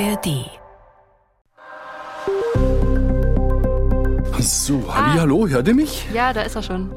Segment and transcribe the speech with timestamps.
[0.00, 0.50] ARD.
[4.40, 6.06] So, halli, hallo, hört ihr mich?
[6.12, 6.90] Ja, da ist er schon.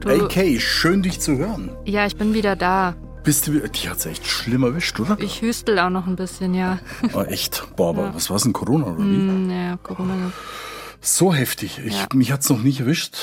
[0.00, 1.70] Du, AK, schön dich zu hören.
[1.84, 2.94] Ja, ich bin wieder da.
[3.24, 5.16] Bist du, die hat's echt schlimm erwischt, oder?
[5.20, 6.78] Ich hüstel auch noch ein bisschen, ja.
[7.14, 7.64] Oh, echt?
[7.76, 9.02] Boah, aber was war's denn, Corona oder wie?
[9.02, 10.32] Hm, ja, Corona.
[11.00, 11.80] So heftig.
[11.84, 12.06] Ich, Ja.
[12.14, 13.16] Mich hat's noch nicht erwischt.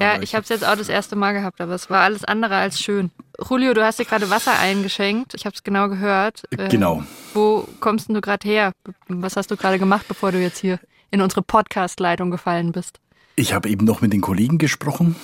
[0.00, 2.56] Ja, ich habe es jetzt auch das erste Mal gehabt, aber es war alles andere
[2.56, 3.10] als schön.
[3.48, 5.34] Julio, du hast dir gerade Wasser eingeschenkt.
[5.34, 6.42] Ich habe es genau gehört.
[6.56, 7.02] Äh, Genau.
[7.34, 8.72] Wo kommst denn du gerade her?
[9.08, 10.78] Was hast du gerade gemacht, bevor du jetzt hier
[11.10, 12.98] in unsere Podcast-Leitung gefallen bist?
[13.38, 15.14] Ich habe eben noch mit den Kollegen gesprochen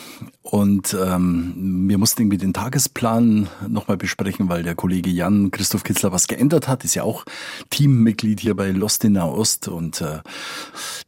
[0.42, 6.12] und ähm, wir mussten irgendwie den Tagesplan nochmal besprechen, weil der Kollege Jan Christoph Kitzler
[6.12, 6.84] was geändert hat.
[6.84, 7.24] Ist ja auch
[7.70, 10.18] Teammitglied hier bei Lost in Nahost und äh,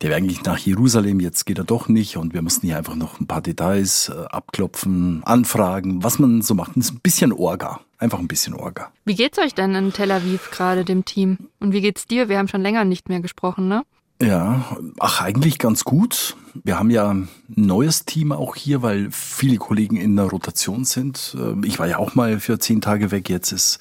[0.00, 1.20] der wäre eigentlich nach Jerusalem.
[1.20, 4.24] Jetzt geht er doch nicht und wir mussten hier einfach noch ein paar Details äh,
[4.30, 6.70] abklopfen, anfragen, was man so macht.
[6.74, 8.90] Das ist ein bisschen Orga, einfach ein bisschen Orga.
[9.04, 11.50] Wie geht's euch denn in Tel Aviv gerade, dem Team?
[11.60, 12.30] Und wie geht's dir?
[12.30, 13.84] Wir haben schon länger nicht mehr gesprochen, ne?
[14.22, 16.36] Ja, ach, eigentlich ganz gut.
[16.62, 21.36] Wir haben ja ein neues Team auch hier, weil viele Kollegen in der Rotation sind.
[21.38, 23.28] Äh, Ich war ja auch mal für zehn Tage weg.
[23.28, 23.78] Jetzt ist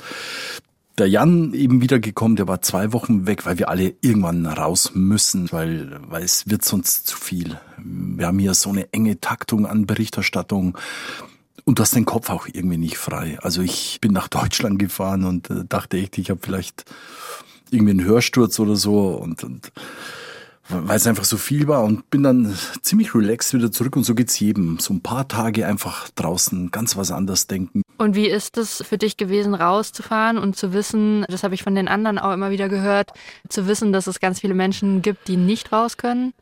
[0.97, 2.35] der Jan eben wieder gekommen.
[2.35, 6.65] Der war zwei Wochen weg, weil wir alle irgendwann raus müssen, weil, weil es wird
[6.65, 7.59] sonst zu viel.
[7.77, 10.77] Wir haben hier so eine enge Taktung an Berichterstattung.
[11.65, 13.37] Und du hast den Kopf auch irgendwie nicht frei.
[13.41, 16.85] Also ich bin nach Deutschland gefahren und äh, dachte echt, ich habe vielleicht
[17.69, 19.71] irgendwie einen Hörsturz oder so und, und
[20.69, 24.16] weil es einfach so viel war und bin dann ziemlich relaxed wieder zurück und so
[24.16, 24.80] geht's jedem.
[24.80, 27.81] So ein paar Tage einfach draußen ganz was anderes denken.
[27.97, 31.75] Und wie ist es für dich gewesen, rauszufahren und zu wissen, das habe ich von
[31.75, 33.11] den anderen auch immer wieder gehört,
[33.50, 36.34] zu wissen, dass es ganz viele Menschen gibt, die nicht raus können?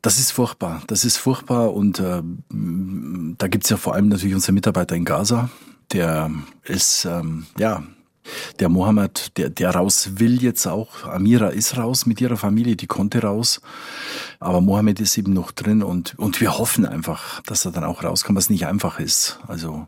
[0.00, 0.82] Das ist furchtbar.
[0.86, 5.50] Das ist furchtbar und äh, da gibt's ja vor allem natürlich unsere Mitarbeiter in Gaza.
[5.92, 6.30] Der
[6.64, 7.82] ist, ähm, ja,
[8.60, 11.04] der Mohammed, der, der raus will jetzt auch.
[11.04, 13.60] Amira ist raus mit ihrer Familie, die konnte raus.
[14.40, 18.02] Aber Mohammed ist eben noch drin und, und wir hoffen einfach, dass er dann auch
[18.04, 19.38] rauskommt, was nicht einfach ist.
[19.46, 19.86] Also,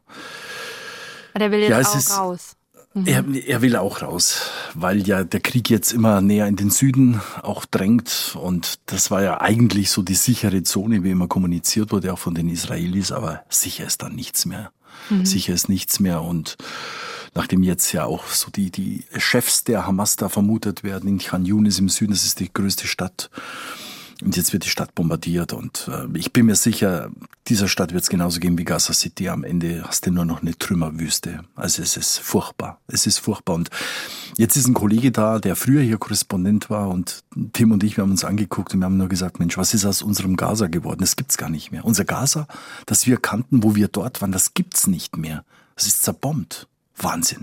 [1.39, 2.57] Der will jetzt Ja, auch ist- raus.
[3.05, 7.21] er, er will auch raus, weil ja der Krieg jetzt immer näher in den Süden
[7.43, 8.35] auch drängt.
[8.41, 12.35] Und das war ja eigentlich so die sichere Zone, wie immer kommuniziert wurde, auch von
[12.35, 13.13] den Israelis.
[13.13, 14.71] Aber sicher ist dann nichts mehr.
[15.25, 16.23] Sicher ist nichts mehr.
[16.23, 16.57] Und
[17.37, 21.45] nachdem jetzt ja auch so die, die Chefs der Hamas da vermutet werden in Khan
[21.45, 23.31] Yunis im Süden, das ist die größte Stadt.
[24.23, 27.11] Und jetzt wird die Stadt bombardiert und äh, ich bin mir sicher,
[27.49, 29.29] dieser Stadt wird es genauso gehen wie Gaza City.
[29.29, 31.45] Am Ende hast du nur noch eine Trümmerwüste.
[31.55, 32.81] Also es ist furchtbar.
[32.89, 33.55] Es ist furchtbar.
[33.55, 33.69] Und
[34.39, 38.05] jetzt ist ein Kollege da, der früher hier Korrespondent war und Tim und ich, wir
[38.05, 41.01] haben uns angeguckt und wir haben nur gesagt, Mensch, was ist aus unserem Gaza geworden?
[41.01, 41.85] Das gibt's gar nicht mehr.
[41.85, 42.49] Unser Gaza,
[42.87, 45.45] das wir kannten, wo wir dort waren, das gibt's nicht mehr.
[45.75, 46.69] Das ist zerbombt.
[46.99, 47.41] Wahnsinn.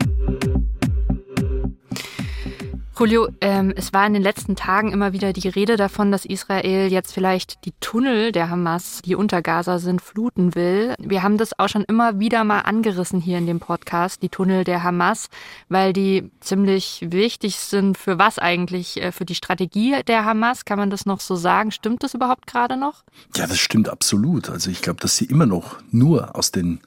[3.03, 6.89] Julio, ähm, es war in den letzten Tagen immer wieder die Rede davon, dass Israel
[6.89, 10.95] jetzt vielleicht die Tunnel der Hamas, die unter Gaza sind, fluten will.
[10.99, 14.63] Wir haben das auch schon immer wieder mal angerissen hier in dem Podcast, die Tunnel
[14.63, 15.27] der Hamas,
[15.67, 17.97] weil die ziemlich wichtig sind.
[17.97, 19.01] Für was eigentlich?
[19.01, 20.63] Äh, Für die Strategie der Hamas?
[20.63, 21.71] Kann man das noch so sagen?
[21.71, 23.03] Stimmt das überhaupt gerade noch?
[23.35, 24.49] Ja, das stimmt absolut.
[24.49, 26.79] Also ich glaube, dass sie immer noch nur aus den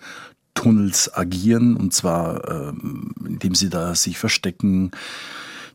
[0.57, 4.91] Tunnels agieren und zwar ähm, indem sie da sich verstecken,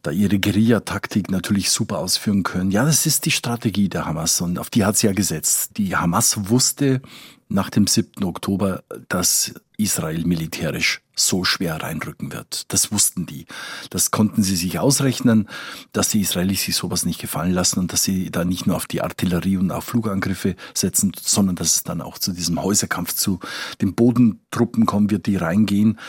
[0.01, 2.71] da ihre Guerilla-Taktik natürlich super ausführen können.
[2.71, 5.77] Ja, das ist die Strategie der Hamas und auf die hat sie ja gesetzt.
[5.77, 7.01] Die Hamas wusste
[7.49, 8.23] nach dem 7.
[8.23, 12.71] Oktober, dass Israel militärisch so schwer reinrücken wird.
[12.71, 13.45] Das wussten die.
[13.89, 15.47] Das konnten sie sich ausrechnen,
[15.91, 18.87] dass die Israelis sich sowas nicht gefallen lassen und dass sie da nicht nur auf
[18.87, 23.39] die Artillerie und auf Flugangriffe setzen, sondern dass es dann auch zu diesem Häuserkampf, zu
[23.81, 25.99] den Bodentruppen kommen wird, die reingehen.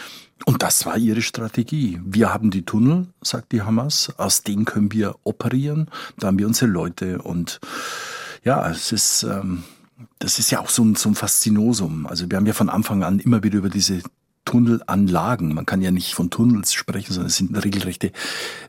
[0.44, 2.00] Und das war ihre Strategie.
[2.04, 5.88] Wir haben die Tunnel, sagt die Hamas, aus denen können wir operieren,
[6.18, 7.60] da haben wir unsere Leute und
[8.44, 9.62] ja, es ist, ähm,
[10.18, 12.06] das ist ja auch so ein, so ein Faszinosum.
[12.06, 14.02] Also wir haben ja von Anfang an immer wieder über diese
[14.44, 18.10] Tunnelanlagen, man kann ja nicht von Tunnels sprechen, sondern es sind regelrechte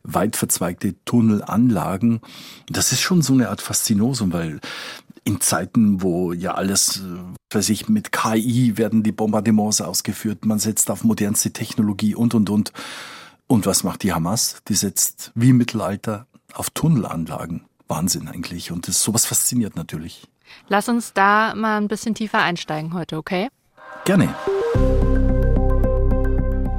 [0.03, 2.21] weit verzweigte Tunnelanlagen.
[2.67, 4.59] Das ist schon so eine Art Faszinosum, weil
[5.23, 10.59] in Zeiten, wo ja alles, äh, weiß ich, mit KI werden die Bombardements ausgeführt, man
[10.59, 12.71] setzt auf modernste Technologie und, und, und.
[13.47, 14.61] Und was macht die Hamas?
[14.67, 17.65] Die setzt wie im Mittelalter auf Tunnelanlagen.
[17.87, 18.71] Wahnsinn eigentlich.
[18.71, 20.27] Und das, sowas fasziniert natürlich.
[20.67, 23.49] Lass uns da mal ein bisschen tiefer einsteigen heute, okay?
[24.05, 24.33] Gerne.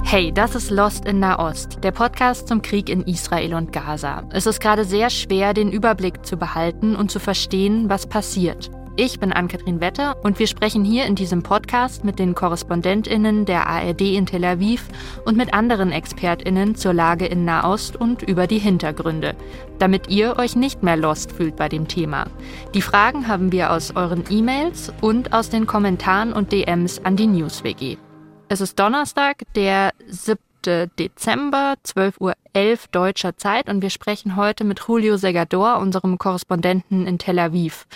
[0.07, 4.23] Hey, das ist Lost in Nahost, der Podcast zum Krieg in Israel und Gaza.
[4.31, 8.71] Es ist gerade sehr schwer, den Überblick zu behalten und zu verstehen, was passiert.
[8.97, 13.67] Ich bin Ann-Kathrin Wetter und wir sprechen hier in diesem Podcast mit den KorrespondentInnen der
[13.67, 14.85] ARD in Tel Aviv
[15.25, 19.35] und mit anderen ExpertInnen zur Lage in Nahost und über die Hintergründe,
[19.81, 22.27] damit ihr euch nicht mehr lost fühlt bei dem Thema.
[22.75, 27.27] Die Fragen haben wir aus euren E-Mails und aus den Kommentaren und DMs an die
[27.27, 27.97] NewsWG.
[28.49, 30.39] Es ist Donnerstag, der 7.
[30.99, 32.35] Dezember, 12.11 Uhr
[32.93, 37.87] deutscher Zeit und wir sprechen heute mit Julio Segador, unserem Korrespondenten in Tel Aviv.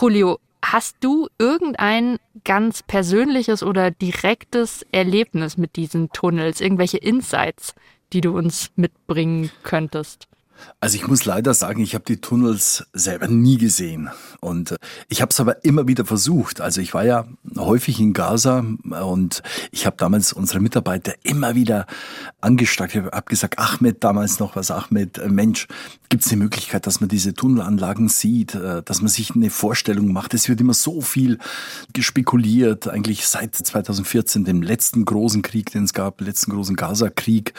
[0.00, 7.74] Julio, hast du irgendein ganz persönliches oder direktes Erlebnis mit diesen Tunnels, irgendwelche Insights,
[8.12, 10.28] die du uns mitbringen könntest?
[10.80, 14.10] Also ich muss leider sagen, ich habe die Tunnels selber nie gesehen.
[14.40, 14.76] Und äh,
[15.08, 16.60] ich habe es aber immer wieder versucht.
[16.60, 17.26] Also ich war ja
[17.56, 18.64] häufig in Gaza
[19.02, 21.86] und ich habe damals unsere Mitarbeiter immer wieder
[22.40, 22.94] angestackt.
[22.94, 25.68] Ich habe gesagt, Ahmed damals noch was, Ahmed, äh, Mensch,
[26.08, 30.12] gibt es eine Möglichkeit, dass man diese Tunnelanlagen sieht, äh, dass man sich eine Vorstellung
[30.12, 30.34] macht.
[30.34, 31.38] Es wird immer so viel
[31.92, 37.54] gespekuliert, eigentlich seit 2014, dem letzten großen Krieg, den es gab, letzten großen Gaza-Krieg,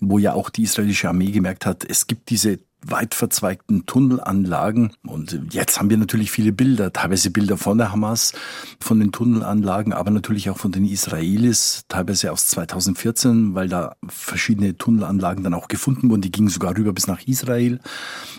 [0.00, 3.86] wo ja auch die israelische Armee gemerkt hat, es gibt diese is it weit verzweigten
[3.86, 4.92] Tunnelanlagen.
[5.06, 8.32] Und jetzt haben wir natürlich viele Bilder, teilweise Bilder von der Hamas,
[8.80, 14.76] von den Tunnelanlagen, aber natürlich auch von den Israelis, teilweise aus 2014, weil da verschiedene
[14.76, 16.22] Tunnelanlagen dann auch gefunden wurden.
[16.22, 17.80] Die gingen sogar rüber bis nach Israel.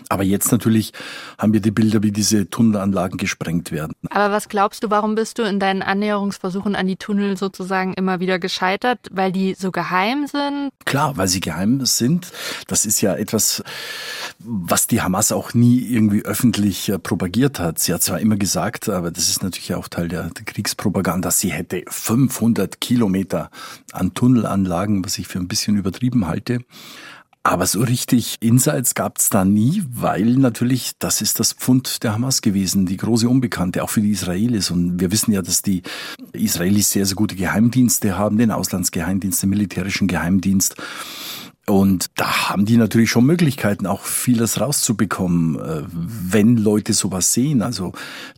[0.08, 0.92] Aber jetzt natürlich
[1.38, 3.94] haben wir die Bilder, wie diese Tunnelanlagen gesprengt werden.
[4.10, 8.20] Aber was glaubst du, warum bist du in deinen Annäherungsversuchen an die Tunnel sozusagen immer
[8.20, 8.98] wieder gescheitert?
[9.10, 10.70] Weil die so geheim sind?
[10.84, 12.32] Klar, weil sie geheim sind.
[12.68, 13.62] Das ist ja etwas,
[14.38, 17.78] was die Hamas auch nie irgendwie öffentlich äh, propagiert hat.
[17.78, 21.52] Sie hat zwar immer gesagt, aber das ist natürlich auch Teil der, der Kriegspropaganda, sie
[21.52, 23.50] hätte 500 Kilometer
[23.92, 26.60] an Tunnelanlagen, was ich für ein bisschen übertrieben halte.
[27.46, 32.14] Aber so richtig Insights gab es da nie, weil natürlich das ist das Pfund der
[32.14, 34.72] Hamas gewesen, die große Unbekannte, auch für die Israelis.
[34.72, 35.82] Und wir wissen ja, dass die
[36.32, 40.74] Israelis sehr, sehr gute Geheimdienste haben, den Auslandsgeheimdienst, den militärischen Geheimdienst.
[41.68, 47.60] Und da haben die natürlich schon Möglichkeiten, auch vieles rauszubekommen, äh, wenn Leute sowas sehen.
[47.60, 47.92] Also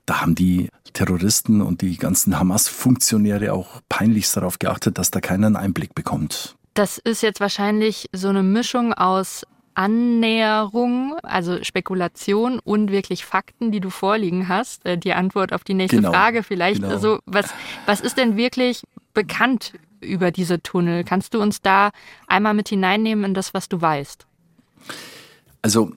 [0.07, 5.47] da haben die Terroristen und die ganzen Hamas-Funktionäre auch peinlichst darauf geachtet, dass da keiner
[5.47, 6.57] einen Einblick bekommt.
[6.73, 9.45] Das ist jetzt wahrscheinlich so eine Mischung aus
[9.75, 14.85] Annäherung, also Spekulation und wirklich Fakten, die du vorliegen hast.
[14.87, 16.81] Äh, die Antwort auf die nächste genau, Frage vielleicht.
[16.81, 16.93] Genau.
[16.93, 17.55] Also was,
[17.87, 18.83] was ist denn wirklich
[19.19, 21.03] bekannt über diese Tunnel.
[21.03, 21.91] Kannst du uns da
[22.29, 24.29] einmal mit hineinnehmen in das, was du weißt?
[25.61, 25.91] Also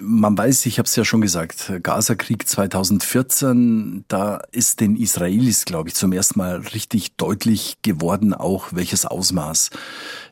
[0.00, 5.90] man weiß, ich habe es ja schon gesagt, Gaza-Krieg 2014, da ist den Israelis, glaube
[5.90, 9.68] ich, zum ersten Mal richtig deutlich geworden, auch welches Ausmaß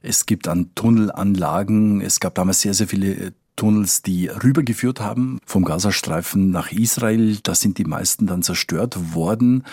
[0.01, 2.01] es gibt an Tunnelanlagen.
[2.01, 7.37] Es gab damals sehr, sehr viele Tunnels, die rübergeführt haben vom Gazastreifen nach Israel.
[7.43, 9.65] Da sind die meisten dann zerstört worden.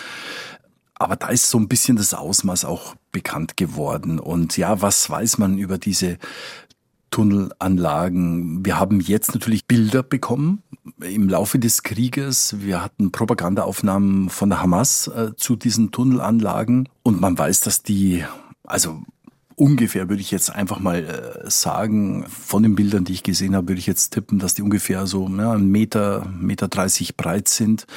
[0.99, 4.19] Aber da ist so ein bisschen das Ausmaß auch bekannt geworden.
[4.19, 6.17] Und ja, was weiß man über diese
[7.09, 8.65] Tunnelanlagen.
[8.65, 10.61] Wir haben jetzt natürlich Bilder bekommen
[11.01, 12.57] im Laufe des Krieges.
[12.59, 18.25] Wir hatten Propagandaaufnahmen von der Hamas äh, zu diesen Tunnelanlagen und man weiß, dass die,
[18.63, 19.01] also
[19.55, 23.69] ungefähr würde ich jetzt einfach mal äh, sagen, von den Bildern, die ich gesehen habe,
[23.69, 27.87] würde ich jetzt tippen, dass die ungefähr so ja, ein Meter, Meter dreißig breit sind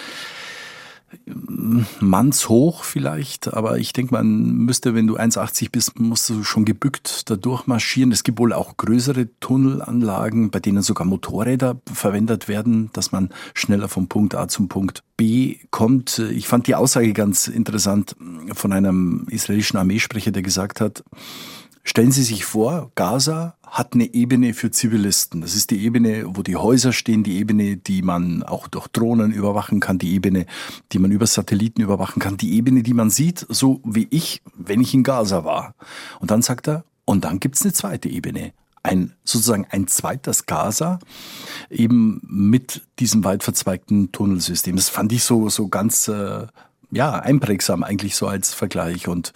[2.00, 7.30] mannshoch vielleicht, aber ich denke, man müsste, wenn du 1,80 bist, musst du schon gebückt
[7.30, 8.12] da durchmarschieren.
[8.12, 13.88] Es gibt wohl auch größere Tunnelanlagen, bei denen sogar Motorräder verwendet werden, dass man schneller
[13.88, 16.18] vom Punkt A zum Punkt B kommt.
[16.18, 18.16] Ich fand die Aussage ganz interessant
[18.52, 21.04] von einem israelischen Armeesprecher, der gesagt hat,
[21.90, 25.40] Stellen Sie sich vor, Gaza hat eine Ebene für Zivilisten.
[25.40, 29.32] Das ist die Ebene, wo die Häuser stehen, die Ebene, die man auch durch Drohnen
[29.32, 30.47] überwachen kann, die Ebene,
[30.92, 34.80] die man über Satelliten überwachen kann, die Ebene, die man sieht, so wie ich, wenn
[34.80, 35.75] ich in Gaza war.
[36.20, 38.52] Und dann sagt er, und dann gibt's eine zweite Ebene.
[38.85, 41.00] Ein, sozusagen ein zweites Gaza,
[41.70, 44.76] eben mit diesem weit verzweigten Tunnelsystem.
[44.76, 46.47] Das fand ich so, so ganz, äh,
[46.92, 49.09] ja, einprägsam eigentlich so als Vergleich.
[49.09, 49.32] Und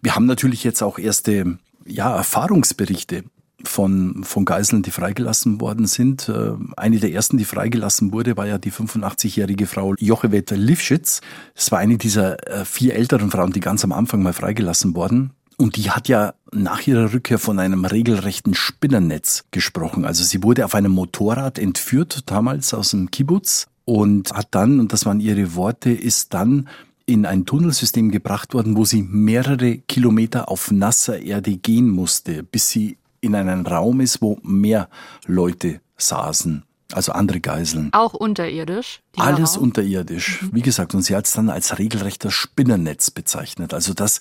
[0.00, 3.24] wir haben natürlich jetzt auch erste ja, Erfahrungsberichte
[3.64, 6.28] von, von Geiseln, die freigelassen worden sind.
[6.28, 11.20] Äh, eine der ersten, die freigelassen wurde, war ja die 85-jährige Frau Jochewet Lifschitz.
[11.54, 15.32] Das war eine dieser äh, vier älteren Frauen, die ganz am Anfang mal freigelassen wurden.
[15.56, 20.04] Und die hat ja nach ihrer Rückkehr von einem regelrechten Spinnernetz gesprochen.
[20.04, 24.92] Also sie wurde auf einem Motorrad entführt, damals aus dem Kibbutz, und hat dann, und
[24.92, 26.68] das waren ihre Worte, ist dann
[27.08, 32.68] in ein Tunnelsystem gebracht worden, wo sie mehrere Kilometer auf nasser Erde gehen musste, bis
[32.68, 34.90] sie in einen Raum ist, wo mehr
[35.26, 37.88] Leute saßen, also andere Geiseln.
[37.92, 39.00] Auch unterirdisch?
[39.16, 40.42] Alles unterirdisch.
[40.42, 40.50] Mhm.
[40.52, 43.74] Wie gesagt, und sie hat es dann als regelrechter Spinnernetz bezeichnet.
[43.74, 44.20] Also das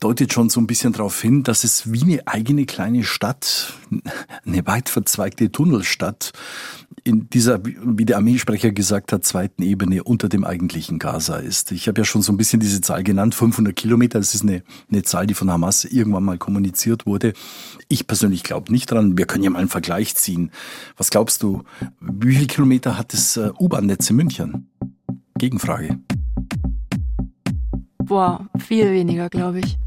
[0.00, 3.72] deutet schon so ein bisschen darauf hin, dass es wie eine eigene kleine Stadt,
[4.44, 6.32] eine weit verzweigte Tunnelstadt
[7.04, 11.72] in dieser, wie der Armeesprecher gesagt hat, zweiten Ebene unter dem eigentlichen Gaza ist.
[11.72, 14.18] Ich habe ja schon so ein bisschen diese Zahl genannt, 500 Kilometer.
[14.18, 17.32] Das ist eine, eine Zahl, die von Hamas irgendwann mal kommuniziert wurde.
[17.88, 19.16] Ich persönlich glaube nicht dran.
[19.16, 20.50] Wir können ja mal einen Vergleich ziehen.
[20.96, 21.62] Was glaubst du,
[22.00, 24.68] wie viele Kilometer hat das äh, U-Bahn-Netz in München?
[25.38, 26.00] Gegenfrage.
[27.98, 29.78] Boah, viel weniger, glaube ich.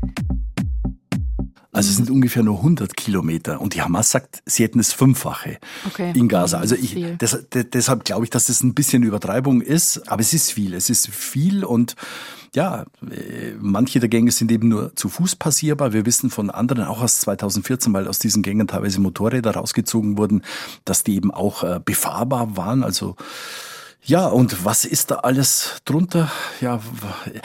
[1.73, 3.59] Also es sind ungefähr nur 100 Kilometer.
[3.59, 6.13] Und die Hamas sagt, sie hätten das Fünffache okay.
[6.15, 6.59] in Gaza.
[6.59, 10.09] Also ich, das, deshalb glaube ich, dass das ein bisschen Übertreibung ist.
[10.09, 10.75] Aber es ist viel.
[10.75, 11.97] Es ist viel und
[12.55, 15.91] ja, äh, manche der Gänge sind eben nur zu Fuß passierbar.
[15.91, 20.41] Wir wissen von anderen, auch aus 2014, weil aus diesen Gängen teilweise Motorräder rausgezogen wurden,
[20.85, 22.83] dass die eben auch äh, befahrbar waren.
[22.83, 23.17] Also
[24.03, 26.31] ja, und was ist da alles drunter?
[26.59, 26.79] Ja,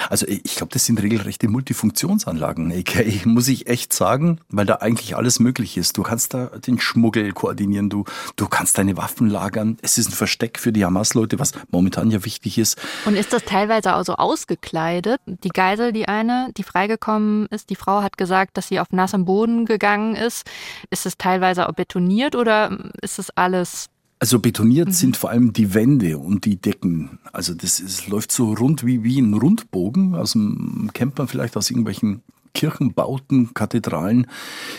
[0.09, 5.17] also ich glaube, das sind regelrechte Multifunktionsanlagen, aka, muss ich echt sagen, weil da eigentlich
[5.17, 5.99] alles möglich ist.
[5.99, 8.05] Du kannst da den Schmuggel koordinieren, du,
[8.37, 9.77] du kannst deine Waffen lagern.
[9.83, 12.81] Es ist ein Versteck für die Hamas-Leute, was momentan ja wichtig ist.
[13.05, 15.21] Und ist das teilweise auch so ausgekleidet?
[15.27, 19.27] Die Geisel, die eine, die freigekommen ist, die Frau hat gesagt, dass sie auf nassem
[19.27, 20.47] Boden gegangen ist.
[20.91, 24.93] Ist es teilweise auch betoniert oder ist das alles also betoniert mhm.
[24.93, 27.19] sind vor allem die Wände und die Decken.
[27.33, 31.71] Also das ist, läuft so rund wie, wie ein Rundbogen aus dem Camper, vielleicht aus
[31.71, 32.23] irgendwelchen
[32.57, 34.27] Kirchenbauten, Kathedralen.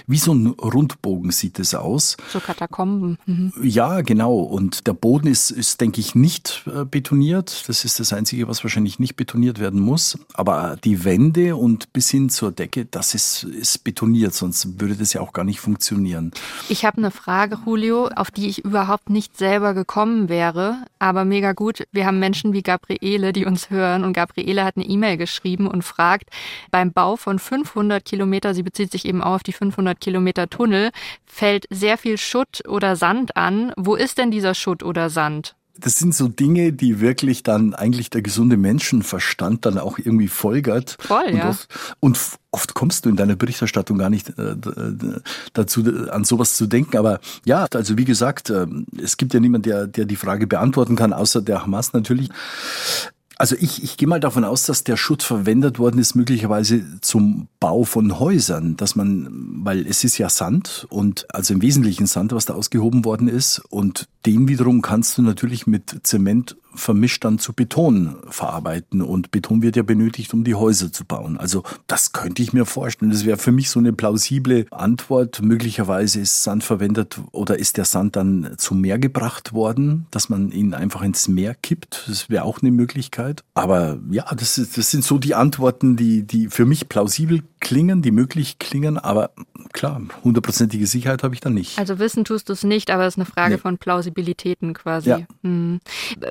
[0.08, 2.18] Wie so ein Rundbogen sieht es aus.
[2.30, 3.20] So Katakomben.
[3.28, 3.54] Mhm.
[3.62, 4.40] Ja, genau.
[4.40, 7.66] Und der Boden ist, ist, denke ich, nicht äh, betoniert.
[7.68, 10.18] Das ist das Einzige, was wahrscheinlich nicht betoniert werden muss.
[10.34, 15.14] Aber die Wände und bis hin zur Decke, das ist, ist betoniert, sonst würde das
[15.14, 16.32] ja auch gar nicht funktionieren.
[16.70, 21.54] Ich habe eine Frage, Julio, auf die ich überhaupt nicht selber gekommen wäre, aber mega
[21.54, 21.84] gut.
[21.92, 25.84] Wir haben Menschen wie Gabriele, die uns hören und Gabriele hat eine E-Mail geschrieben und
[25.84, 26.32] fragt,
[26.72, 30.50] beim Bau von fünf 500 Kilometer, sie bezieht sich eben auch auf die 500 Kilometer
[30.50, 30.92] Tunnel,
[31.26, 33.74] fällt sehr viel Schutt oder Sand an.
[33.78, 35.56] Wo ist denn dieser Schutt oder Sand?
[35.80, 40.98] Das sind so Dinge, die wirklich dann eigentlich der gesunde Menschenverstand dann auch irgendwie folgert.
[41.00, 41.50] Voll, und ja.
[41.50, 41.70] Oft,
[42.00, 42.20] und
[42.52, 44.56] oft kommst du in deiner Berichterstattung gar nicht äh,
[45.54, 46.98] dazu, an sowas zu denken.
[46.98, 48.66] Aber ja, also wie gesagt, äh,
[49.02, 52.30] es gibt ja niemand, der, der die Frage beantworten kann, außer der Hamas natürlich.
[53.40, 57.48] Also ich, ich gehe mal davon aus, dass der Schutt verwendet worden ist, möglicherweise zum
[57.60, 59.28] Bau von Häusern, dass man,
[59.64, 63.60] weil es ist ja Sand und also im Wesentlichen Sand, was da ausgehoben worden ist
[63.70, 69.02] und den wiederum kannst du natürlich mit Zement vermischt dann zu Beton verarbeiten.
[69.02, 71.38] Und Beton wird ja benötigt, um die Häuser zu bauen.
[71.38, 73.12] Also das könnte ich mir vorstellen.
[73.12, 75.42] Das wäre für mich so eine plausible Antwort.
[75.42, 80.52] Möglicherweise ist Sand verwendet oder ist der Sand dann zum Meer gebracht worden, dass man
[80.52, 82.06] ihn einfach ins Meer kippt.
[82.08, 83.44] Das wäre auch eine Möglichkeit.
[83.54, 88.02] Aber ja, das, ist, das sind so die Antworten, die, die für mich plausibel klingen,
[88.02, 88.98] die möglich klingen.
[88.98, 89.32] Aber
[89.74, 91.78] klar, hundertprozentige Sicherheit habe ich da nicht.
[91.80, 93.60] Also wissen tust du es nicht, aber es ist eine Frage nee.
[93.60, 95.10] von Plausibilitäten quasi.
[95.10, 95.20] Ja.
[95.44, 95.80] Hm.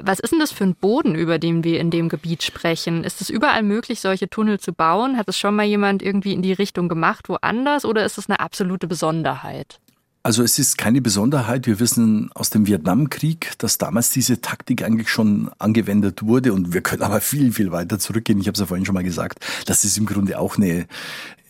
[0.02, 3.04] Was ist denn das für ein Boden, über den wir in dem Gebiet sprechen?
[3.04, 5.16] Ist es überall möglich, solche Tunnel zu bauen?
[5.16, 7.84] Hat es schon mal jemand irgendwie in die Richtung gemacht, woanders?
[7.84, 9.80] Oder ist es eine absolute Besonderheit?
[10.22, 11.66] Also es ist keine Besonderheit.
[11.66, 16.80] Wir wissen aus dem Vietnamkrieg, dass damals diese Taktik eigentlich schon angewendet wurde und wir
[16.80, 18.40] können aber viel, viel weiter zurückgehen.
[18.40, 19.38] Ich habe es ja vorhin schon mal gesagt.
[19.66, 20.86] Das ist im Grunde auch eine,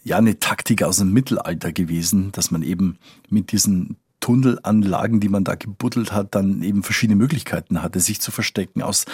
[0.05, 2.99] ja, eine Taktik aus dem Mittelalter gewesen, dass man eben
[3.31, 8.31] mit diesen Tunnelanlagen, die man da gebuddelt hat, dann eben verschiedene Möglichkeiten hatte, sich zu
[8.31, 9.05] verstecken, aus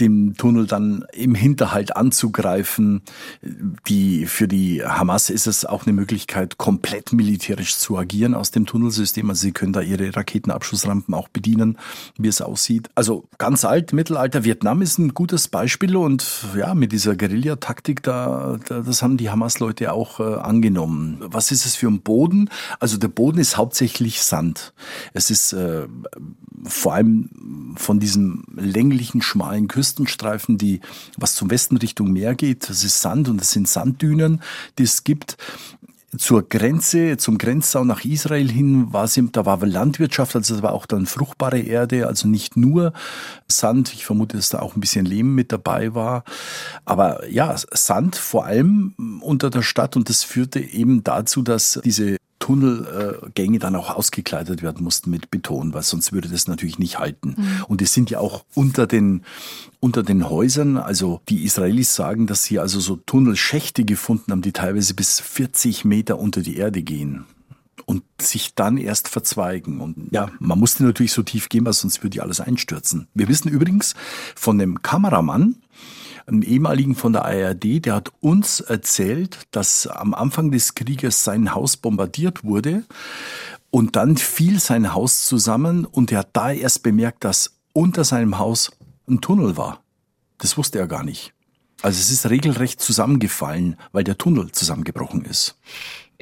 [0.00, 3.02] dem Tunnel dann im Hinterhalt anzugreifen.
[3.88, 8.66] Die, für die Hamas ist es auch eine Möglichkeit, komplett militärisch zu agieren aus dem
[8.66, 9.28] Tunnelsystem.
[9.28, 11.78] Also sie können da ihre Raketenabschussrampen auch bedienen,
[12.18, 12.88] wie es aussieht.
[12.94, 18.58] Also ganz alt, Mittelalter, Vietnam ist ein gutes Beispiel und ja, mit dieser Guerillataktik da,
[18.66, 21.18] da das haben die Hamas-Leute auch äh, angenommen.
[21.20, 22.50] Was ist es für ein Boden?
[22.80, 24.72] Also der Boden ist hauptsächlich Sand.
[25.12, 25.86] Es ist äh,
[26.64, 30.80] vor allem von diesem länglichen, schmalen Küstenstreifen, die
[31.16, 32.68] was zum Westen Richtung Meer geht.
[32.68, 34.42] Das ist Sand und es sind Sanddünen,
[34.78, 35.36] die es gibt
[36.16, 40.72] zur Grenze, zum Grenzzaun nach Israel hin war sie, da war Landwirtschaft, also da war
[40.72, 42.94] auch dann fruchtbare Erde, also nicht nur
[43.46, 43.92] Sand.
[43.92, 46.24] Ich vermute, dass da auch ein bisschen Lehm mit dabei war.
[46.86, 52.16] Aber ja, Sand vor allem unter der Stadt und das führte eben dazu, dass diese
[52.38, 57.34] Tunnelgänge dann auch ausgekleidet werden mussten mit Beton, weil sonst würde das natürlich nicht halten.
[57.36, 57.64] Mhm.
[57.68, 59.22] Und es sind ja auch unter den,
[59.80, 64.52] unter den Häusern, also die Israelis sagen, dass sie also so Tunnelschächte gefunden haben, die
[64.52, 67.24] teilweise bis 40 Meter unter die Erde gehen.
[67.88, 69.80] und sich dann erst verzweigen.
[69.80, 73.08] Und ja, man musste natürlich so tief gehen, weil sonst würde ja alles einstürzen.
[73.14, 73.94] Wir wissen übrigens
[74.36, 75.56] von dem Kameramann,
[76.28, 81.54] einem ehemaligen von der ARD, der hat uns erzählt, dass am Anfang des Krieges sein
[81.54, 82.84] Haus bombardiert wurde
[83.70, 88.38] und dann fiel sein Haus zusammen und er hat da erst bemerkt, dass unter seinem
[88.38, 88.70] Haus
[89.08, 89.82] ein Tunnel war.
[90.36, 91.32] Das wusste er gar nicht.
[91.80, 95.56] Also es ist regelrecht zusammengefallen, weil der Tunnel zusammengebrochen ist.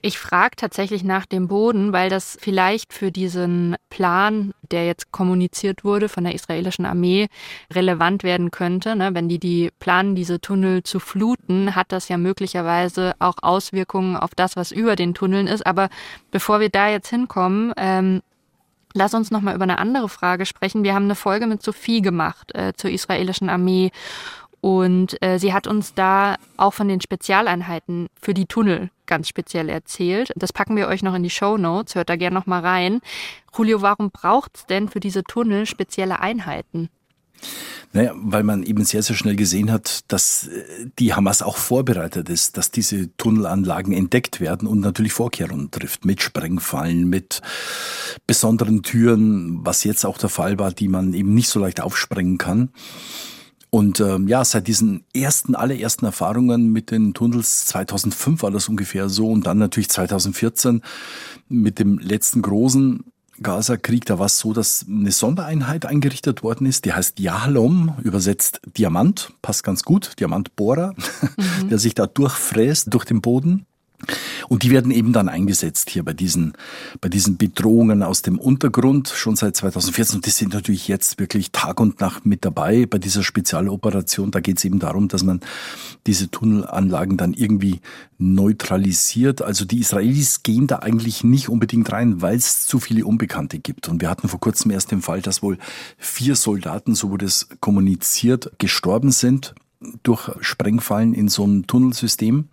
[0.02, 5.84] Ich frage tatsächlich nach dem Boden, weil das vielleicht für diesen Plan, der jetzt kommuniziert
[5.84, 7.28] wurde von der israelischen Armee,
[7.72, 8.94] relevant werden könnte.
[8.94, 9.14] Ne?
[9.14, 14.34] Wenn die die planen, diese Tunnel zu fluten, hat das ja möglicherweise auch Auswirkungen auf
[14.34, 15.66] das, was über den Tunneln ist.
[15.66, 15.88] Aber
[16.30, 18.20] bevor wir da jetzt hinkommen, ähm,
[18.98, 20.82] Lass uns noch mal über eine andere Frage sprechen.
[20.82, 23.90] Wir haben eine Folge mit Sophie gemacht äh, zur israelischen Armee
[24.66, 29.68] und äh, sie hat uns da auch von den Spezialeinheiten für die Tunnel ganz speziell
[29.68, 30.32] erzählt.
[30.34, 31.94] Das packen wir euch noch in die Show Notes.
[31.94, 32.98] Hört da gerne noch mal rein.
[33.56, 36.88] Julio, warum braucht es denn für diese Tunnel spezielle Einheiten?
[37.92, 40.64] Naja, weil man eben sehr, sehr schnell gesehen hat, dass äh,
[40.98, 46.22] die Hamas auch vorbereitet ist, dass diese Tunnelanlagen entdeckt werden und natürlich Vorkehrungen trifft mit
[46.22, 47.40] Sprengfallen, mit
[48.26, 52.36] besonderen Türen, was jetzt auch der Fall war, die man eben nicht so leicht aufsprengen
[52.36, 52.70] kann.
[53.70, 59.08] Und ähm, ja, seit diesen ersten, allerersten Erfahrungen mit den Tunnels, 2005 war das ungefähr
[59.08, 60.82] so und dann natürlich 2014
[61.48, 63.04] mit dem letzten großen
[63.42, 68.60] Gaza-Krieg, da war es so, dass eine Sondereinheit eingerichtet worden ist, die heißt Yahalom, übersetzt
[68.78, 70.94] Diamant, passt ganz gut, Diamantbohrer,
[71.62, 71.68] mhm.
[71.68, 73.66] der sich da durchfräst durch den Boden.
[74.48, 76.52] Und die werden eben dann eingesetzt hier bei diesen,
[77.00, 80.16] bei diesen Bedrohungen aus dem Untergrund schon seit 2014.
[80.16, 84.30] Und die sind natürlich jetzt wirklich Tag und Nacht mit dabei bei dieser Spezialoperation.
[84.30, 85.40] Da geht es eben darum, dass man
[86.06, 87.80] diese Tunnelanlagen dann irgendwie
[88.18, 89.42] neutralisiert.
[89.42, 93.88] Also die Israelis gehen da eigentlich nicht unbedingt rein, weil es zu viele Unbekannte gibt.
[93.88, 95.58] Und wir hatten vor kurzem erst den Fall, dass wohl
[95.98, 99.54] vier Soldaten, so wurde es kommuniziert, gestorben sind
[100.02, 102.48] durch Sprengfallen in so einem Tunnelsystem.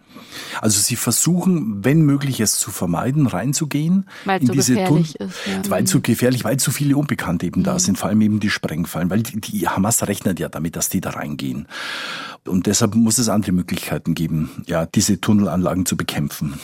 [0.62, 5.18] Also sie versuchen, wenn möglich, es zu vermeiden, reinzugehen weil in so diese Tunnel, ist,
[5.20, 5.32] ja.
[5.70, 7.66] weil zu gefährlich, weil zu viele Unbekannte eben mhm.
[7.66, 10.90] da sind, vor allem eben die Sprengfallen, weil die, die Hamas rechnet ja damit, dass
[10.90, 11.68] die da reingehen.
[12.48, 16.60] Und deshalb muss es andere Möglichkeiten geben, ja, diese Tunnelanlagen zu bekämpfen.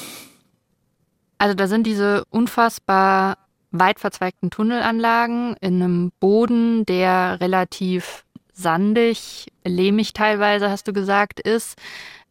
[1.38, 3.38] Also da sind diese unfassbar
[3.72, 8.26] weit verzweigten Tunnelanlagen in einem Boden, der relativ
[8.62, 11.78] sandig, lehmig teilweise, hast du gesagt, ist.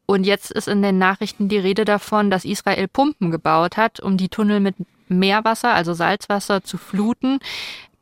[0.06, 4.16] Und jetzt ist in den Nachrichten die Rede davon, dass Israel Pumpen gebaut hat, um
[4.16, 4.76] die Tunnel mit
[5.08, 7.40] Meerwasser, also Salzwasser, zu fluten.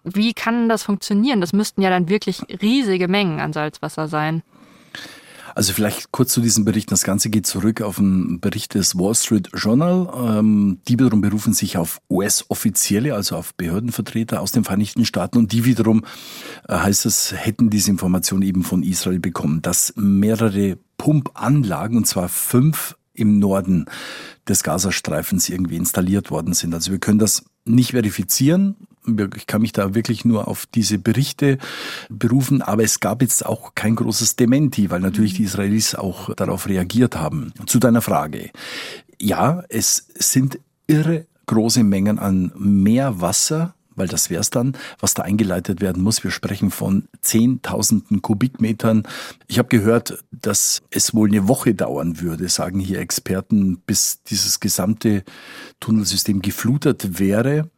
[0.04, 1.40] Wie kann das funktionieren?
[1.40, 4.42] Das müssten ja dann wirklich riesige Mengen an Salzwasser sein.
[5.56, 6.92] Also vielleicht kurz zu diesem Bericht.
[6.92, 10.06] Das Ganze geht zurück auf einen Bericht des Wall Street Journal.
[10.14, 15.38] Ähm, die wiederum berufen sich auf US-Offizielle, also auf Behördenvertreter aus den Vereinigten Staaten.
[15.38, 16.04] Und die wiederum,
[16.68, 22.28] äh, heißt es, hätten diese Information eben von Israel bekommen, dass mehrere Pumpanlagen, und zwar
[22.28, 23.86] fünf im Norden
[24.46, 26.74] des Gazastreifens irgendwie installiert worden sind.
[26.74, 28.76] Also wir können das nicht verifizieren.
[29.36, 31.58] Ich kann mich da wirklich nur auf diese Berichte
[32.08, 36.68] berufen, aber es gab jetzt auch kein großes Dementi, weil natürlich die Israelis auch darauf
[36.68, 37.52] reagiert haben.
[37.66, 38.50] Zu deiner Frage.
[39.20, 45.22] Ja, es sind irre große Mengen an Meerwasser weil das wäre es dann, was da
[45.22, 46.22] eingeleitet werden muss.
[46.22, 49.04] Wir sprechen von Zehntausenden Kubikmetern.
[49.48, 54.60] Ich habe gehört, dass es wohl eine Woche dauern würde, sagen hier Experten, bis dieses
[54.60, 55.24] gesamte
[55.80, 57.70] Tunnelsystem geflutet wäre.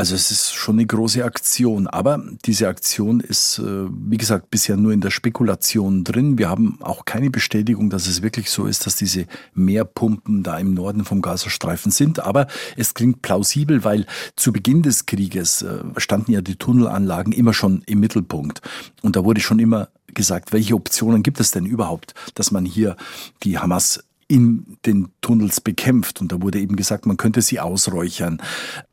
[0.00, 4.78] Also es ist schon eine große Aktion, aber diese Aktion ist, äh, wie gesagt, bisher
[4.78, 6.38] nur in der Spekulation drin.
[6.38, 10.72] Wir haben auch keine Bestätigung, dass es wirklich so ist, dass diese Meerpumpen da im
[10.72, 12.18] Norden vom Gazastreifen sind.
[12.18, 12.46] Aber
[12.78, 17.82] es klingt plausibel, weil zu Beginn des Krieges äh, standen ja die Tunnelanlagen immer schon
[17.84, 18.62] im Mittelpunkt.
[19.02, 22.96] Und da wurde schon immer gesagt, welche Optionen gibt es denn überhaupt, dass man hier
[23.42, 26.20] die Hamas in den Tunnels bekämpft.
[26.20, 28.40] Und da wurde eben gesagt, man könnte sie ausräuchern.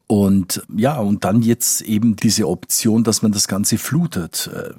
[0.08, 4.50] Und ja, und dann jetzt eben diese Option, dass man das Ganze flutet.
[4.54, 4.74] Äh,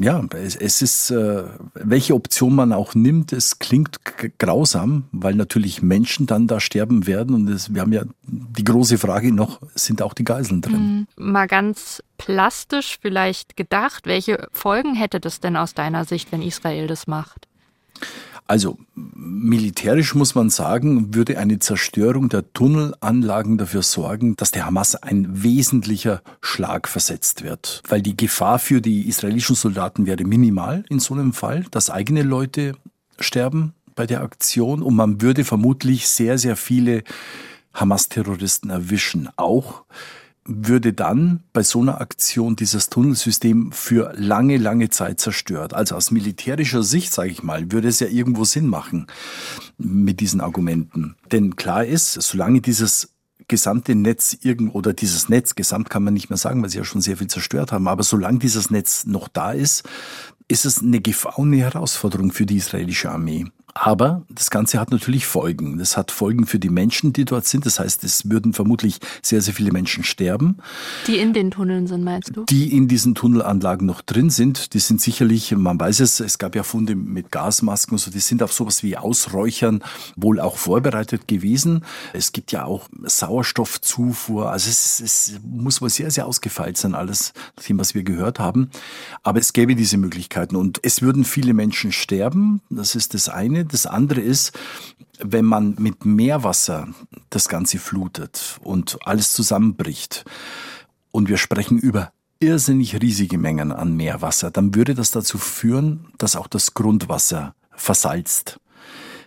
[0.00, 3.98] ja, es, ist, äh, welche Option man auch nimmt, es klingt
[4.38, 7.34] grausam, weil natürlich Menschen dann da sterben werden.
[7.34, 11.06] Und es, wir haben ja die große Frage noch, sind auch die Geiseln drin?
[11.16, 11.32] Mhm.
[11.32, 16.86] Mal ganz plastisch vielleicht gedacht, welche Folgen hätte das denn aus deiner Sicht, wenn Israel
[16.86, 17.48] das macht?
[18.48, 24.96] Also militärisch muss man sagen, würde eine Zerstörung der Tunnelanlagen dafür sorgen, dass der Hamas
[24.96, 27.82] ein wesentlicher Schlag versetzt wird.
[27.86, 32.22] Weil die Gefahr für die israelischen Soldaten wäre minimal in so einem Fall, dass eigene
[32.22, 32.72] Leute
[33.20, 37.02] sterben bei der Aktion und man würde vermutlich sehr, sehr viele
[37.74, 39.28] Hamas-Terroristen erwischen.
[39.36, 39.82] Auch
[40.48, 45.74] würde dann bei so einer Aktion dieses Tunnelsystem für lange, lange Zeit zerstört.
[45.74, 49.06] Also aus militärischer Sicht, sage ich mal, würde es ja irgendwo Sinn machen
[49.76, 51.16] mit diesen Argumenten.
[51.30, 53.10] Denn klar ist, solange dieses
[53.46, 56.84] gesamte Netz irgend oder dieses Netz, gesamt kann man nicht mehr sagen, weil sie ja
[56.84, 59.84] schon sehr viel zerstört haben, aber solange dieses Netz noch da ist,
[60.48, 63.46] ist es eine Gefahr und eine Herausforderung für die israelische Armee.
[63.80, 65.78] Aber das Ganze hat natürlich Folgen.
[65.78, 67.64] Das hat Folgen für die Menschen, die dort sind.
[67.64, 70.58] Das heißt, es würden vermutlich sehr, sehr viele Menschen sterben.
[71.06, 72.44] Die in den Tunneln sind, meinst du?
[72.44, 74.74] Die in diesen Tunnelanlagen noch drin sind.
[74.74, 78.18] Die sind sicherlich, man weiß es, es gab ja Funde mit Gasmasken und so, die
[78.18, 79.84] sind auf sowas wie Ausräuchern
[80.16, 81.84] wohl auch vorbereitet gewesen.
[82.12, 84.50] Es gibt ja auch Sauerstoffzufuhr.
[84.50, 87.32] Also es, es muss wohl sehr, sehr ausgefeilt sein, alles,
[87.68, 88.70] dem, was wir gehört haben.
[89.22, 92.60] Aber es gäbe diese Möglichkeiten und es würden viele Menschen sterben.
[92.70, 93.67] Das ist das eine.
[93.68, 94.52] Das andere ist,
[95.20, 96.88] wenn man mit Meerwasser
[97.30, 100.24] das Ganze flutet und alles zusammenbricht
[101.10, 106.36] und wir sprechen über irrsinnig riesige Mengen an Meerwasser, dann würde das dazu führen, dass
[106.36, 108.60] auch das Grundwasser versalzt,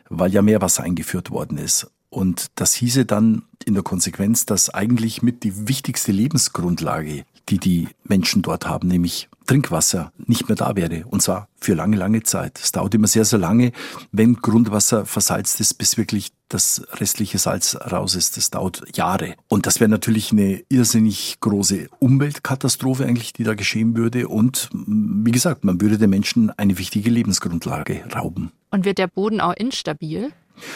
[0.10, 1.92] weil ja Meerwasser eingeführt worden ist.
[2.10, 7.88] Und das hieße dann in der Konsequenz, dass eigentlich mit die wichtigste Lebensgrundlage, die die
[8.04, 11.06] Menschen dort haben, nämlich Trinkwasser nicht mehr da wäre.
[11.08, 12.60] Und zwar für lange, lange Zeit.
[12.62, 13.72] Es dauert immer sehr, sehr lange,
[14.12, 18.38] wenn Grundwasser versalzt ist, bis wirklich das restliche Salz raus ist.
[18.38, 19.36] Das dauert Jahre.
[19.48, 24.28] Und das wäre natürlich eine irrsinnig große Umweltkatastrophe eigentlich, die da geschehen würde.
[24.28, 28.52] Und wie gesagt, man würde den Menschen eine wichtige Lebensgrundlage rauben.
[28.70, 30.32] Und wird der Boden auch instabil?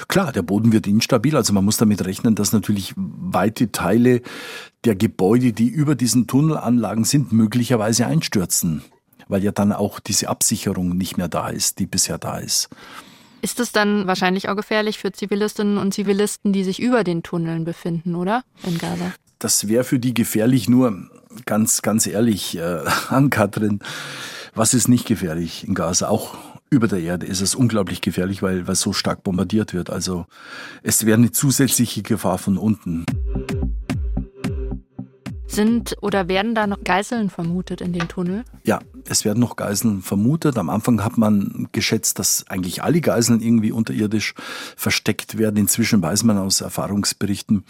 [0.08, 1.36] Klar, der Boden wird instabil.
[1.36, 4.22] Also man muss damit rechnen, dass natürlich weite Teile
[4.84, 8.84] der Gebäude, die über diesen Tunnelanlagen sind, möglicherweise einstürzen,
[9.28, 12.70] weil ja dann auch diese Absicherung nicht mehr da ist, die bisher da ist.
[13.42, 17.64] Ist es dann wahrscheinlich auch gefährlich für Zivilistinnen und Zivilisten, die sich über den Tunneln
[17.64, 18.44] befinden, oder?
[18.64, 19.14] In Gaza?
[19.40, 21.10] Das wäre für die gefährlich, nur
[21.46, 23.80] ganz, ganz ehrlich, äh, an Katrin,
[24.56, 26.08] was ist nicht gefährlich in Gaza?
[26.08, 26.36] Auch
[26.70, 29.90] über der Erde ist es unglaublich gefährlich, weil, weil so stark bombardiert wird.
[29.90, 30.26] Also
[30.84, 33.06] es wäre eine zusätzliche Gefahr von unten.
[35.48, 38.44] Sind oder werden da noch Geiseln vermutet in dem Tunnel?
[38.64, 40.58] Ja, es werden noch Geiseln vermutet.
[40.58, 44.34] Am Anfang hat man geschätzt, dass eigentlich alle Geiseln irgendwie unterirdisch
[44.76, 45.58] versteckt werden.
[45.58, 47.64] Inzwischen weiß man aus Erfahrungsberichten,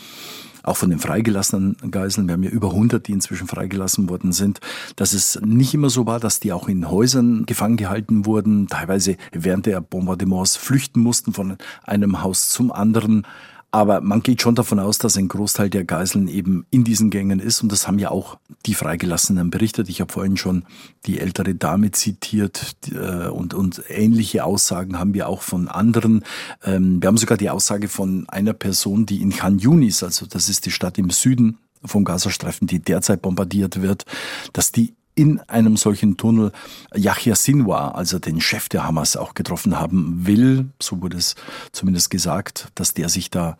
[0.65, 4.59] auch von den freigelassenen Geiseln, wir haben ja über 100, die inzwischen freigelassen worden sind,
[4.95, 9.17] dass es nicht immer so war, dass die auch in Häusern gefangen gehalten wurden, teilweise
[9.31, 13.27] während der Bombardements flüchten mussten von einem Haus zum anderen.
[13.75, 17.41] Aber man geht schon davon aus, dass ein Großteil der Geiseln eben in diesen Gängen
[17.41, 17.61] ist.
[17.61, 19.89] Und das haben ja auch die Freigelassenen berichtet.
[19.89, 20.63] Ich habe vorhin schon
[21.05, 26.23] die ältere Dame zitiert äh, und, und ähnliche Aussagen haben wir auch von anderen.
[26.63, 30.47] Ähm, wir haben sogar die Aussage von einer Person, die in Khan Yunis, also das
[30.47, 34.05] ist die Stadt im Süden vom Gazastreifen, die derzeit bombardiert wird,
[34.53, 36.51] dass die in einem solchen Tunnel
[36.93, 40.69] Yahya Sinwar, also den Chef der Hamas, auch getroffen haben will.
[40.81, 41.35] So wurde es
[41.71, 43.57] zumindest gesagt, dass der sich da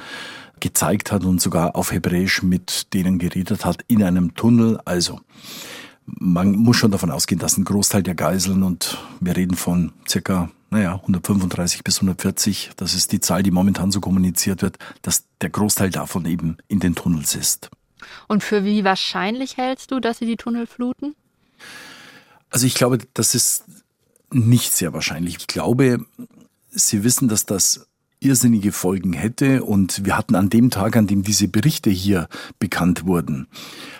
[0.59, 4.79] gezeigt hat und sogar auf Hebräisch mit denen geredet hat in einem Tunnel.
[4.85, 5.21] Also
[6.05, 10.49] man muss schon davon ausgehen, dass ein Großteil der Geiseln und wir reden von circa
[10.71, 15.49] naja, 135 bis 140, das ist die Zahl, die momentan so kommuniziert wird, dass der
[15.49, 17.69] Großteil davon eben in den Tunnels ist.
[18.27, 21.15] Und für wie wahrscheinlich hältst du, dass sie die Tunnel fluten?
[22.55, 23.65] Also ich glaube, das ist
[24.31, 25.35] nicht sehr wahrscheinlich.
[25.39, 26.05] Ich glaube,
[26.71, 27.85] Sie wissen, dass das
[28.21, 33.05] irrsinnige Folgen hätte und wir hatten an dem Tag, an dem diese Berichte hier bekannt
[33.05, 33.47] wurden,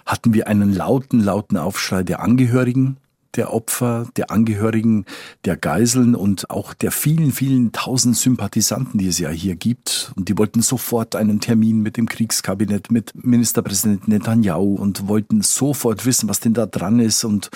[0.05, 2.95] hatten wir einen lauten, lauten Aufschrei der Angehörigen
[3.35, 5.05] der Opfer, der Angehörigen,
[5.43, 10.11] der Geiseln und auch der vielen, vielen tausend Sympathisanten, die es ja hier gibt.
[10.15, 16.05] Und die wollten sofort einen Termin mit dem Kriegskabinett, mit Ministerpräsident Netanyahu und wollten sofort
[16.05, 17.49] wissen, was denn da dran ist und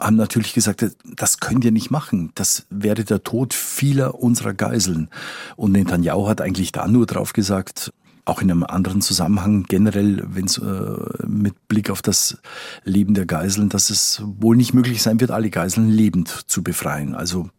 [0.00, 2.32] haben natürlich gesagt, das könnt ihr nicht machen.
[2.34, 5.08] Das wäre der Tod vieler unserer Geiseln.
[5.56, 7.92] Und Netanyahu hat eigentlich da nur drauf gesagt,
[8.24, 12.38] auch in einem anderen Zusammenhang generell, wenn es äh, mit Blick auf das
[12.84, 17.14] Leben der Geiseln, dass es wohl nicht möglich sein wird, alle Geiseln lebend zu befreien.
[17.14, 17.50] Also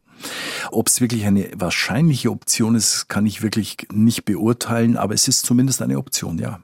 [0.71, 5.45] ob es wirklich eine wahrscheinliche Option ist, kann ich wirklich nicht beurteilen, aber es ist
[5.45, 6.59] zumindest eine Option, ja.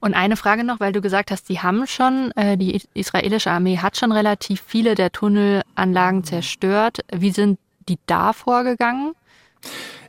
[0.00, 3.78] Und eine Frage noch, weil du gesagt hast, die haben schon, äh, die israelische Armee
[3.78, 7.00] hat schon relativ viele der Tunnelanlagen zerstört.
[7.12, 9.12] Wie sind die da vorgegangen?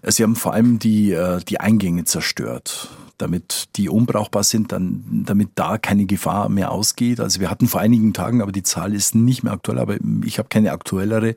[0.03, 2.89] Sie haben vor allem die, äh, die Eingänge zerstört.
[3.19, 7.19] Damit die unbrauchbar sind, dann, damit da keine Gefahr mehr ausgeht.
[7.19, 10.39] Also wir hatten vor einigen Tagen, aber die Zahl ist nicht mehr aktuell, aber ich
[10.39, 11.36] habe keine aktuellere,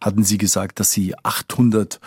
[0.00, 2.00] hatten sie gesagt, dass sie 800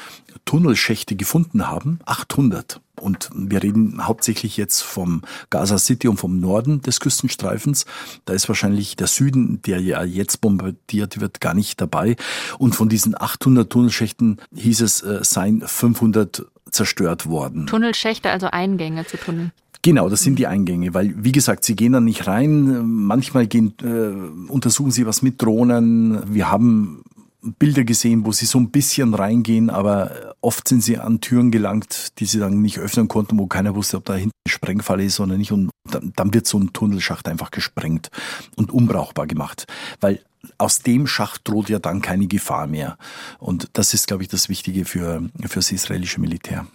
[0.45, 1.99] Tunnelschächte gefunden haben.
[2.05, 2.81] 800.
[2.99, 7.85] Und wir reden hauptsächlich jetzt vom Gaza City und vom Norden des Küstenstreifens.
[8.25, 12.15] Da ist wahrscheinlich der Süden, der ja jetzt bombardiert wird, gar nicht dabei.
[12.57, 17.67] Und von diesen 800 Tunnelschächten hieß es, äh, seien 500 zerstört worden.
[17.67, 19.51] Tunnelschächte, also Eingänge zu Tunneln.
[19.81, 22.85] Genau, das sind die Eingänge, weil wie gesagt, sie gehen da nicht rein.
[22.85, 26.21] Manchmal gehen, äh, untersuchen sie was mit Drohnen.
[26.33, 27.03] Wir haben
[27.41, 32.19] Bilder gesehen, wo sie so ein bisschen reingehen, aber oft sind sie an Türen gelangt,
[32.19, 35.19] die sie dann nicht öffnen konnten, wo keiner wusste, ob da hinten ein Sprengfall ist
[35.19, 35.51] oder nicht.
[35.51, 38.09] Und dann wird so ein Tunnelschacht einfach gesprengt
[38.55, 39.65] und unbrauchbar gemacht,
[40.01, 40.21] weil
[40.57, 42.97] aus dem Schacht droht ja dann keine Gefahr mehr.
[43.39, 46.67] Und das ist, glaube ich, das Wichtige für, für das israelische Militär.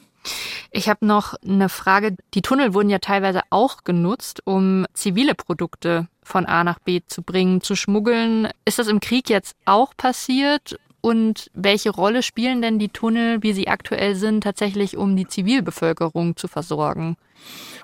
[0.71, 2.17] Ich habe noch eine Frage.
[2.35, 7.23] Die Tunnel wurden ja teilweise auch genutzt, um zivile Produkte von A nach B zu
[7.23, 8.49] bringen, zu schmuggeln.
[8.65, 10.79] Ist das im Krieg jetzt auch passiert?
[11.03, 16.37] Und welche Rolle spielen denn die Tunnel, wie sie aktuell sind, tatsächlich, um die Zivilbevölkerung
[16.37, 17.17] zu versorgen?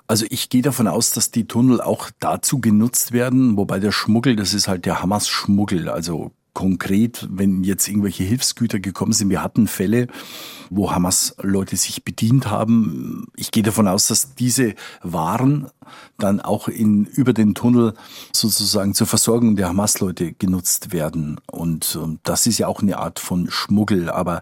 [0.07, 4.37] Also ich gehe davon aus, dass die Tunnel auch dazu genutzt werden, wobei der Schmuggel,
[4.37, 9.29] das ist halt der Hamas-Schmuggel, also konkret, wenn jetzt irgendwelche Hilfsgüter gekommen sind.
[9.29, 10.07] Wir hatten Fälle,
[10.69, 13.27] wo Hamas-Leute sich bedient haben.
[13.35, 15.69] Ich gehe davon aus, dass diese Waren
[16.17, 17.93] dann auch in, über den Tunnel
[18.33, 21.39] sozusagen zur Versorgung der Hamas-Leute genutzt werden.
[21.51, 24.09] Und ähm, das ist ja auch eine Art von Schmuggel.
[24.09, 24.41] Aber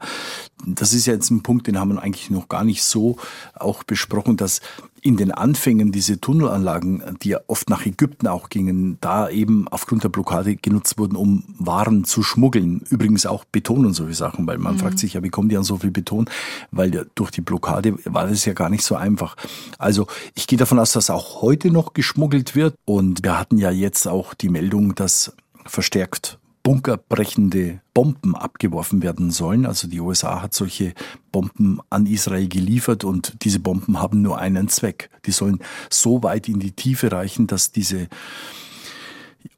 [0.65, 3.17] das ist ja jetzt ein Punkt, den haben wir eigentlich noch gar nicht so
[3.53, 4.61] auch besprochen, dass
[5.07, 10.03] in den Anfängen diese Tunnelanlagen, die ja oft nach Ägypten auch gingen, da eben aufgrund
[10.03, 12.81] der Blockade genutzt wurden, um Waren zu schmuggeln.
[12.89, 14.79] Übrigens auch Beton und solche Sachen, weil man mhm.
[14.79, 16.29] fragt sich ja, wie kommen die an so viel Beton?
[16.71, 19.37] Weil ja durch die Blockade war das ja gar nicht so einfach.
[19.77, 23.71] Also ich gehe davon aus, dass auch heute noch geschmuggelt wird und wir hatten ja
[23.71, 25.31] jetzt auch die Meldung, dass
[25.65, 26.37] verstärkt
[26.67, 29.65] bunkerbrechende Bomben abgeworfen werden sollen.
[29.65, 30.93] Also die USA hat solche
[31.31, 35.09] Bomben an Israel geliefert und diese Bomben haben nur einen Zweck.
[35.25, 38.09] Die sollen so weit in die Tiefe reichen, dass diese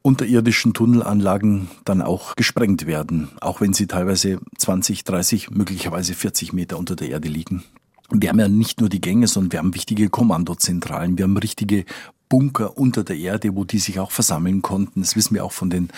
[0.02, 6.78] unterirdischen Tunnelanlagen dann auch gesprengt werden, auch wenn sie teilweise 20, 30, möglicherweise 40 Meter
[6.78, 7.64] unter der Erde liegen.
[8.12, 11.86] Wir haben ja nicht nur die Gänge, sondern wir haben wichtige Kommandozentralen, wir haben richtige
[12.30, 15.00] Bunker unter der Erde, wo die sich auch versammeln konnten.
[15.00, 15.88] Das wissen wir auch von den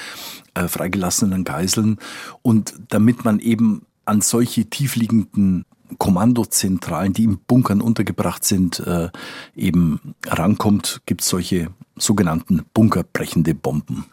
[0.55, 1.99] äh, freigelassenen Geiseln.
[2.43, 5.65] Und damit man eben an solche tiefliegenden
[5.99, 9.11] Kommandozentralen, die in Bunkern untergebracht sind, äh,
[9.55, 14.07] eben rankommt, gibt es solche sogenannten bunkerbrechende Bomben.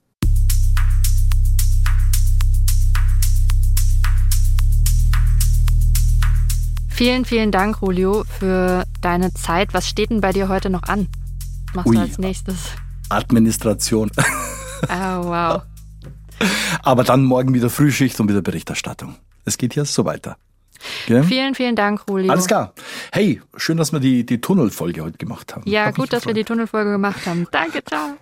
[6.90, 9.74] Vielen, vielen Dank, Julio, für deine Zeit.
[9.74, 11.08] Was steht denn bei dir heute noch an?
[11.74, 12.58] machst Ui, du als nächstes?
[13.10, 14.12] Administration.
[14.84, 15.62] Oh, wow.
[16.84, 19.16] Aber dann morgen wieder Frühschicht und wieder Berichterstattung.
[19.46, 20.38] Es geht hier so weiter.
[21.06, 21.24] Okay?
[21.24, 22.32] Vielen, vielen Dank, Julio.
[22.32, 22.74] Alles klar.
[23.12, 25.64] Hey, schön, dass wir die, die Tunnelfolge heute gemacht haben.
[25.66, 27.48] Ja, Hab gut, dass wir die Tunnelfolge gemacht haben.
[27.52, 28.18] Danke, ciao.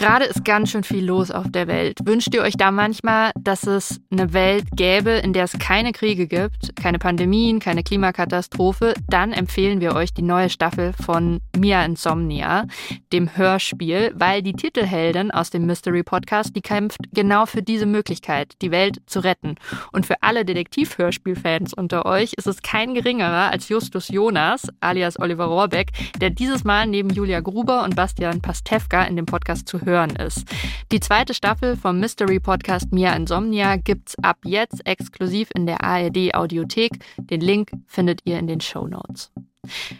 [0.00, 1.98] Gerade ist ganz schön viel los auf der Welt.
[2.04, 6.26] Wünscht ihr euch da manchmal, dass es eine Welt gäbe, in der es keine Kriege
[6.26, 8.94] gibt, keine Pandemien, keine Klimakatastrophe?
[9.10, 12.64] Dann empfehlen wir euch die neue Staffel von Mia Insomnia,
[13.12, 18.54] dem Hörspiel, weil die Titelheldin aus dem Mystery Podcast, die kämpft genau für diese Möglichkeit,
[18.62, 19.56] die Welt zu retten.
[19.92, 25.44] Und für alle Detektiv-Hörspielfans unter euch ist es kein geringerer als Justus Jonas, alias Oliver
[25.44, 25.90] Rohrbeck,
[26.22, 30.16] der dieses Mal neben Julia Gruber und Bastian Pastewka in dem Podcast zu hören hören
[30.16, 30.48] ist.
[30.92, 36.34] Die zweite Staffel vom Mystery Podcast Mia Insomnia gibt's ab jetzt exklusiv in der ARD
[36.34, 36.92] Audiothek.
[37.18, 39.30] Den Link findet ihr in den Show Notes.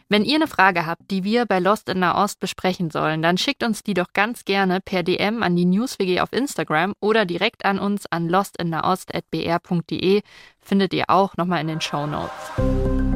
[0.08, 3.62] Wenn ihr eine Frage habt, die wir bei Lost in Nahost besprechen sollen, dann schickt
[3.62, 7.78] uns die doch ganz gerne per DM an die NewsWG auf Instagram oder direkt an
[7.78, 10.22] uns an lostinnahost.br.de.
[10.60, 13.09] Findet ihr auch nochmal in den Show Notes.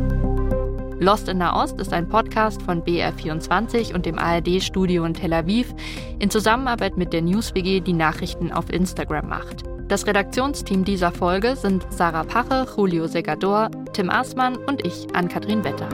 [1.00, 5.74] Lost in Nahost ist ein Podcast von BR24 und dem ARD-Studio in Tel Aviv
[6.20, 9.64] in Zusammenarbeit mit der NewsWG, die Nachrichten auf Instagram macht.
[9.88, 15.88] Das Redaktionsteam dieser Folge sind Sarah Pache, Julio Segador, Tim Aßmann und ich, Ann-Kathrin Wetter.